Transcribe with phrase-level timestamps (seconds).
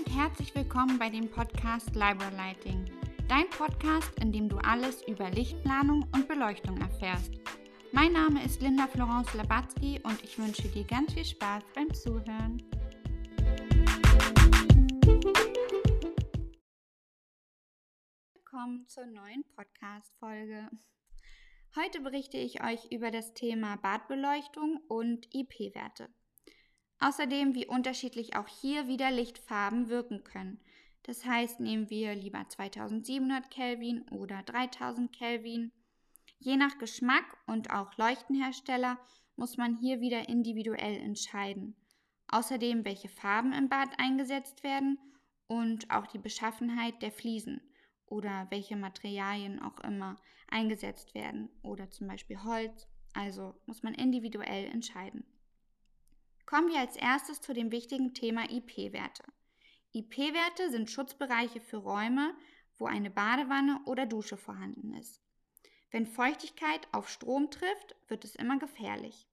[0.00, 2.90] und herzlich willkommen bei dem Podcast Library Lighting.
[3.28, 7.32] Dein Podcast, in dem du alles über Lichtplanung und Beleuchtung erfährst.
[7.92, 12.62] Mein Name ist Linda Florence Labatzky und ich wünsche dir ganz viel Spaß beim Zuhören.
[18.32, 20.70] Willkommen zur neuen Podcast-Folge.
[21.76, 26.08] Heute berichte ich euch über das Thema Badbeleuchtung und IP-Werte.
[27.00, 30.60] Außerdem, wie unterschiedlich auch hier wieder Lichtfarben wirken können.
[31.04, 35.72] Das heißt, nehmen wir lieber 2700 Kelvin oder 3000 Kelvin.
[36.38, 38.98] Je nach Geschmack und auch Leuchtenhersteller
[39.36, 41.74] muss man hier wieder individuell entscheiden.
[42.28, 44.98] Außerdem, welche Farben im Bad eingesetzt werden
[45.48, 47.60] und auch die Beschaffenheit der Fliesen
[48.06, 50.16] oder welche Materialien auch immer
[50.48, 52.86] eingesetzt werden oder zum Beispiel Holz.
[53.14, 55.24] Also muss man individuell entscheiden.
[56.50, 59.22] Kommen wir als erstes zu dem wichtigen Thema IP-Werte.
[59.92, 62.34] IP-Werte sind Schutzbereiche für Räume,
[62.76, 65.22] wo eine Badewanne oder Dusche vorhanden ist.
[65.92, 69.28] Wenn Feuchtigkeit auf Strom trifft, wird es immer gefährlich.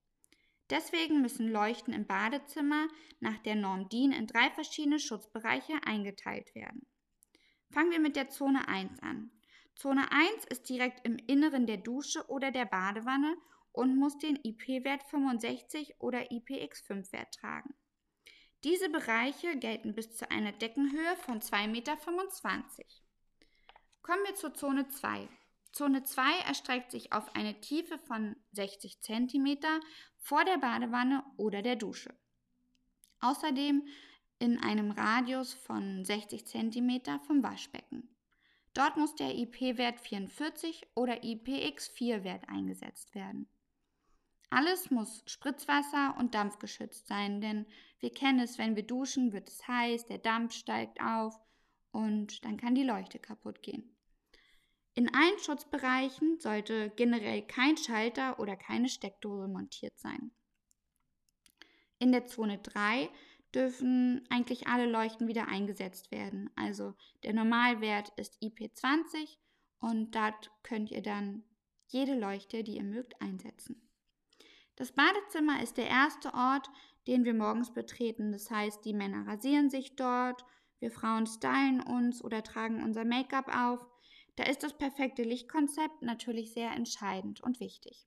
[0.70, 2.86] Deswegen müssen Leuchten im Badezimmer
[3.18, 6.86] nach der Norm DIN in drei verschiedene Schutzbereiche eingeteilt werden.
[7.72, 9.32] Fangen wir mit der Zone 1 an.
[9.74, 13.36] Zone 1 ist direkt im Inneren der Dusche oder der Badewanne
[13.72, 17.74] und muss den IP-Wert 65 oder IPX5-Wert tragen.
[18.64, 21.96] Diese Bereiche gelten bis zu einer Deckenhöhe von 2,25 Meter.
[24.02, 25.28] Kommen wir zur Zone 2.
[25.72, 29.58] Zone 2 erstreckt sich auf eine Tiefe von 60 cm
[30.16, 32.12] vor der Badewanne oder der Dusche.
[33.20, 33.86] Außerdem
[34.40, 38.08] in einem Radius von 60 cm vom Waschbecken.
[38.74, 43.48] Dort muss der IP-Wert 44 oder IPX4-Wert eingesetzt werden.
[44.50, 47.66] Alles muss Spritzwasser und dampfgeschützt sein, denn
[48.00, 51.38] wir kennen es, wenn wir duschen, wird es heiß, der Dampf steigt auf
[51.90, 53.94] und dann kann die Leuchte kaputt gehen.
[54.94, 60.32] In allen Schutzbereichen sollte generell kein Schalter oder keine Steckdose montiert sein.
[61.98, 63.08] In der Zone 3
[63.54, 66.50] dürfen eigentlich alle Leuchten wieder eingesetzt werden.
[66.56, 69.36] Also der Normalwert ist IP20
[69.80, 71.44] und dort könnt ihr dann
[71.86, 73.87] jede Leuchte, die ihr mögt, einsetzen.
[74.78, 76.70] Das Badezimmer ist der erste Ort,
[77.08, 78.30] den wir morgens betreten.
[78.30, 80.44] Das heißt, die Männer rasieren sich dort,
[80.78, 83.84] wir Frauen stylen uns oder tragen unser Make-up auf.
[84.36, 88.06] Da ist das perfekte Lichtkonzept natürlich sehr entscheidend und wichtig.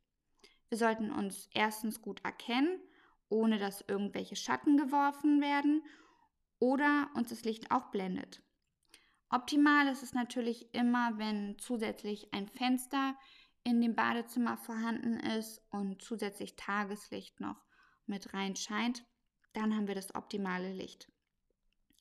[0.69, 2.79] Wir sollten uns erstens gut erkennen,
[3.27, 5.83] ohne dass irgendwelche Schatten geworfen werden
[6.59, 8.41] oder uns das Licht auch blendet.
[9.29, 13.17] Optimal ist es natürlich immer, wenn zusätzlich ein Fenster
[13.63, 17.63] in dem Badezimmer vorhanden ist und zusätzlich Tageslicht noch
[18.05, 19.05] mit rein scheint,
[19.53, 21.11] dann haben wir das optimale Licht.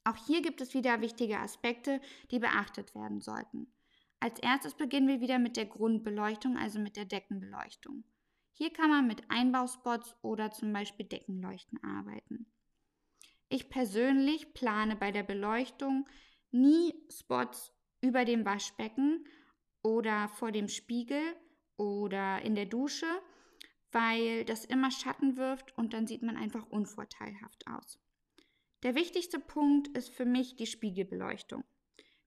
[0.05, 2.01] Auch hier gibt es wieder wichtige Aspekte,
[2.31, 3.73] die beachtet werden sollten.
[4.19, 8.05] Als erstes beginnen wir wieder mit der Grundbeleuchtung, also mit der Deckenbeleuchtung.
[8.53, 12.53] Hier kann man mit Einbauspots oder zum Beispiel Deckenleuchten arbeiten.
[13.49, 16.09] Ich persönlich plane bei der Beleuchtung
[16.51, 19.27] nie Spots über dem Waschbecken
[19.83, 21.23] oder vor dem Spiegel,
[21.81, 23.07] oder in der Dusche,
[23.91, 27.99] weil das immer Schatten wirft und dann sieht man einfach unvorteilhaft aus.
[28.83, 31.65] Der wichtigste Punkt ist für mich die Spiegelbeleuchtung.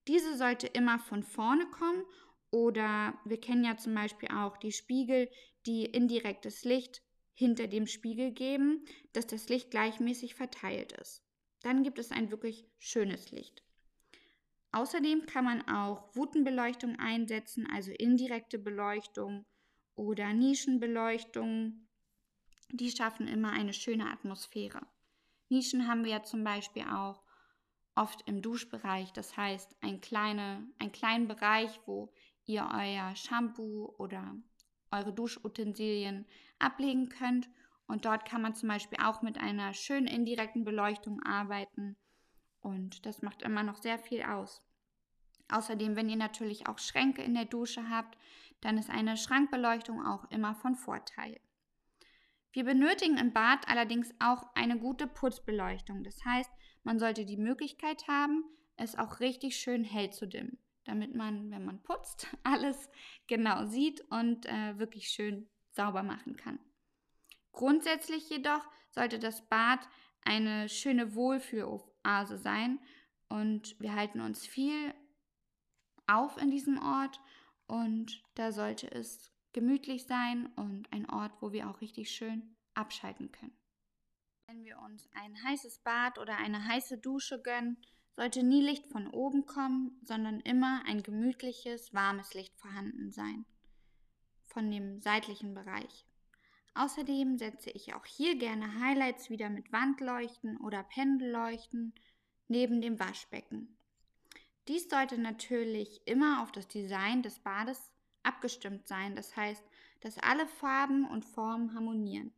[0.08, 2.04] Diese sollte immer von vorne kommen
[2.50, 5.30] oder wir kennen ja zum Beispiel auch die Spiegel,
[5.66, 11.24] die indirektes Licht hinter dem Spiegel geben, dass das Licht gleichmäßig verteilt ist.
[11.62, 13.63] Dann gibt es ein wirklich schönes Licht.
[14.74, 19.46] Außerdem kann man auch Wutenbeleuchtung einsetzen, also indirekte Beleuchtung
[19.94, 21.86] oder Nischenbeleuchtung.
[22.70, 24.80] Die schaffen immer eine schöne Atmosphäre.
[25.48, 27.22] Nischen haben wir ja zum Beispiel auch
[27.94, 32.12] oft im Duschbereich, das heißt ein kleine, einen kleinen Bereich, wo
[32.44, 34.34] ihr euer Shampoo oder
[34.90, 36.26] eure Duschutensilien
[36.58, 37.48] ablegen könnt.
[37.86, 41.96] Und dort kann man zum Beispiel auch mit einer schönen indirekten Beleuchtung arbeiten
[42.64, 44.62] und das macht immer noch sehr viel aus.
[45.48, 48.16] Außerdem, wenn ihr natürlich auch Schränke in der Dusche habt,
[48.62, 51.38] dann ist eine Schrankbeleuchtung auch immer von Vorteil.
[52.52, 56.02] Wir benötigen im Bad allerdings auch eine gute Putzbeleuchtung.
[56.02, 56.50] Das heißt,
[56.82, 58.44] man sollte die Möglichkeit haben,
[58.76, 62.88] es auch richtig schön hell zu dimmen, damit man, wenn man putzt, alles
[63.26, 66.58] genau sieht und äh, wirklich schön sauber machen kann.
[67.52, 69.80] Grundsätzlich jedoch sollte das Bad
[70.24, 71.64] eine schöne Wohlfühl
[72.04, 72.78] Oase sein.
[73.28, 74.94] Und wir halten uns viel
[76.06, 77.20] auf in diesem Ort
[77.66, 83.32] und da sollte es gemütlich sein und ein Ort, wo wir auch richtig schön abschalten
[83.32, 83.56] können.
[84.46, 87.78] Wenn wir uns ein heißes Bad oder eine heiße Dusche gönnen,
[88.14, 93.46] sollte nie Licht von oben kommen, sondern immer ein gemütliches, warmes Licht vorhanden sein.
[94.44, 96.06] Von dem seitlichen Bereich.
[96.74, 101.94] Außerdem setze ich auch hier gerne Highlights wieder mit Wandleuchten oder Pendelleuchten
[102.48, 103.76] neben dem Waschbecken.
[104.66, 107.92] Dies sollte natürlich immer auf das Design des Bades
[108.22, 109.62] abgestimmt sein, das heißt,
[110.00, 112.32] dass alle Farben und Formen harmonieren.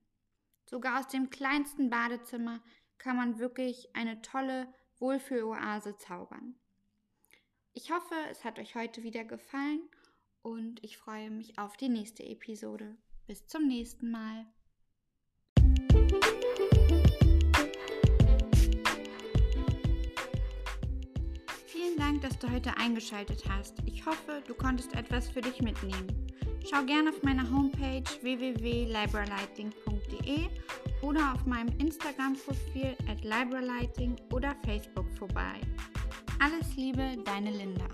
[0.66, 2.60] Sogar aus dem kleinsten Badezimmer
[2.98, 6.56] kann man wirklich eine tolle Wohlfühloase zaubern.
[7.72, 9.80] Ich hoffe, es hat euch heute wieder gefallen
[10.42, 12.96] und ich freue mich auf die nächste Episode.
[13.26, 14.46] Bis zum nächsten Mal.
[21.66, 23.82] Vielen Dank, dass du heute eingeschaltet hast.
[23.84, 26.06] Ich hoffe, du konntest etwas für dich mitnehmen.
[26.70, 30.48] Schau gerne auf meiner Homepage www.libralighting.de
[31.02, 35.60] oder auf meinem Instagram-Profil at libralighting oder Facebook vorbei.
[36.38, 37.88] Alles Liebe, deine Linda.